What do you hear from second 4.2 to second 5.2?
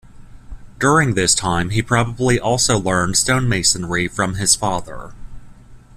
his father.